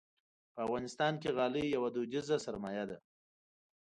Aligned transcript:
په 0.53 0.59
افغانستان 0.65 1.13
کې 1.21 1.29
غالۍ 1.37 1.65
یوه 1.75 1.89
دودیزه 1.95 2.37
سرمایه 2.45 2.83
ده. 2.89 2.97